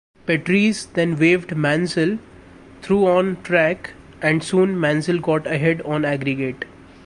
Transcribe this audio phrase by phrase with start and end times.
[0.25, 2.17] Patrese then waved Mansell
[2.81, 6.65] through on track and soon Mansell got ahead on aggregate.